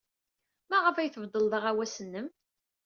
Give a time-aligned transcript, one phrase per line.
[0.69, 2.27] Maɣef ay tbeddled aɣawas-nnem?